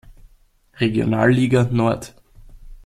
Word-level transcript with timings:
Regionalliga 0.79 1.61
Nord. 1.69 2.15